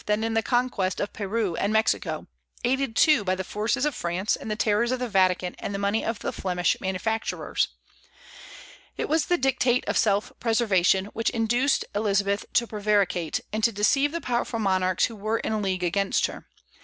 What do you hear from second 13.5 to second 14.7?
and to deceive the powerful